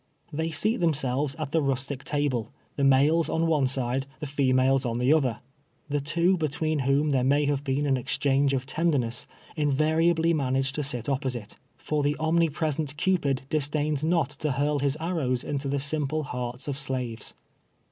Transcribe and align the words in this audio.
They 0.33 0.49
seat 0.49 0.77
themselves 0.77 1.35
at 1.35 1.51
the 1.51 1.61
rustic 1.61 2.03
table— 2.03 2.51
the 2.75 2.83
males 2.83 3.29
on 3.29 3.45
one 3.45 3.67
side, 3.67 4.07
the 4.19 4.25
females 4.25 4.83
on 4.83 4.97
the 4.97 5.13
other. 5.13 5.41
The 5.89 6.01
two 6.01 6.37
be 6.37 6.47
tween 6.47 6.79
whom 6.79 7.11
there 7.11 7.23
may 7.23 7.45
have 7.45 7.63
been 7.63 7.85
an 7.85 7.97
exchange 7.97 8.55
of 8.55 8.65
tenderness, 8.65 9.27
invariably 9.55 10.33
manage 10.33 10.71
to 10.71 10.81
sit 10.81 11.07
opposite; 11.07 11.55
for 11.77 12.01
the 12.01 12.17
omnipresent 12.19 12.97
Cupid 12.97 13.43
disdains 13.51 14.03
not 14.03 14.29
to 14.31 14.53
hurl 14.53 14.79
his 14.79 14.97
arrows 14.99 15.43
into 15.43 15.67
the 15.67 15.77
simple 15.77 16.23
hearts 16.23 16.67
of 16.67 16.79
slaves. 16.79 17.35